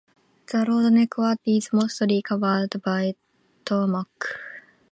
The 0.51 0.65
road 0.67 0.93
network 0.93 1.41
is 1.45 1.69
mostly 1.71 2.23
covered 2.23 2.81
by 2.83 3.13
tarmac. 3.63 4.07